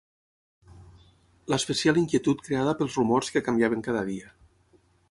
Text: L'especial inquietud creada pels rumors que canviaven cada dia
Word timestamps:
L'especial 1.55 2.01
inquietud 2.03 2.43
creada 2.49 2.75
pels 2.81 2.99
rumors 3.03 3.31
que 3.37 3.47
canviaven 3.51 3.89
cada 3.91 4.05
dia 4.13 4.35